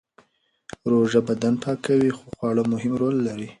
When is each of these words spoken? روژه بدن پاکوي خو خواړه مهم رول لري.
روژه 0.91 1.21
بدن 1.27 1.53
پاکوي 1.63 2.11
خو 2.17 2.25
خواړه 2.37 2.63
مهم 2.71 2.93
رول 3.01 3.15
لري. 3.27 3.47